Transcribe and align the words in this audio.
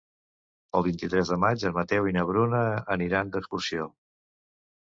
El 0.79 0.85
vint-i-tres 0.87 1.33
de 1.33 1.37
maig 1.43 1.67
en 1.69 1.75
Mateu 1.77 2.09
i 2.13 2.15
na 2.17 2.23
Bruna 2.31 2.63
aniran 2.97 3.31
d'excursió. 3.37 3.87